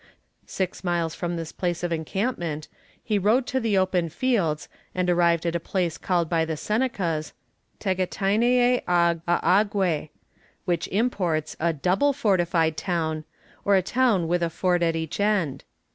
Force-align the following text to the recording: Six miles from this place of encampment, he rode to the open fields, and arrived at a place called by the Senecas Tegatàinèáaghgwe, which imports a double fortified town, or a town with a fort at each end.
Six 0.47 0.83
miles 0.83 1.13
from 1.13 1.35
this 1.35 1.51
place 1.51 1.83
of 1.83 1.91
encampment, 1.91 2.67
he 3.03 3.19
rode 3.19 3.45
to 3.45 3.59
the 3.59 3.77
open 3.77 4.09
fields, 4.09 4.67
and 4.95 5.07
arrived 5.07 5.45
at 5.45 5.55
a 5.55 5.59
place 5.59 5.99
called 5.99 6.27
by 6.27 6.43
the 6.43 6.57
Senecas 6.57 7.33
Tegatàinèáaghgwe, 7.79 10.09
which 10.65 10.87
imports 10.87 11.55
a 11.59 11.71
double 11.71 12.13
fortified 12.13 12.75
town, 12.77 13.25
or 13.63 13.75
a 13.75 13.83
town 13.83 14.27
with 14.27 14.41
a 14.41 14.49
fort 14.49 14.81
at 14.81 14.95
each 14.95 15.19
end. 15.19 15.63